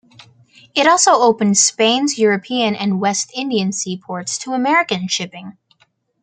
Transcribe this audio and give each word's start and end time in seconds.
It 0.73 0.87
also 0.87 1.11
opened 1.13 1.59
Spain's 1.59 2.17
European 2.17 2.73
and 2.73 2.99
West 2.99 3.29
Indian 3.35 3.71
seaports 3.71 4.35
to 4.39 4.53
American 4.53 5.07
shipping. 5.07 5.59